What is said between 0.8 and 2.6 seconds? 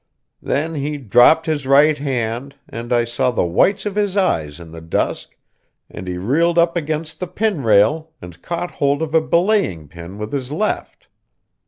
dropped his right hand,